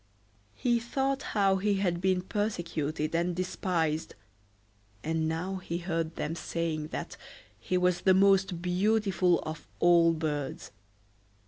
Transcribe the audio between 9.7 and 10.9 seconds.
all birds.